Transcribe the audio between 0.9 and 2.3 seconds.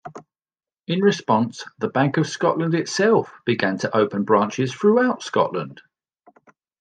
response, the Bank of